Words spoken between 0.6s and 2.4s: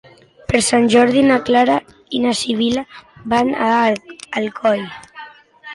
Sant Jordi na Clara i na